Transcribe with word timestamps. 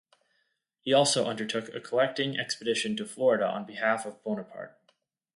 He 0.79 0.93
also 0.93 1.27
undertook 1.27 1.75
a 1.75 1.79
collecting 1.79 2.35
expedition 2.35 2.97
to 2.97 3.05
Florida 3.05 3.45
on 3.47 3.65
behalf 3.67 4.03
of 4.03 4.23
Bonaparte. 4.23 4.75